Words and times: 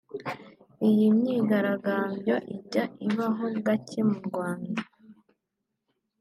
Iyi 0.89 1.05
myigaragambyo 1.17 2.35
ijya 2.55 2.83
ibaho 3.07 3.45
gake 3.65 3.99
mu 4.09 4.17
Rwanda 4.27 4.81